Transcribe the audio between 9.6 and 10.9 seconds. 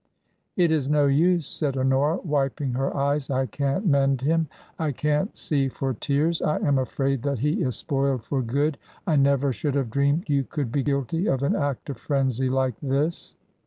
have dreamed you could be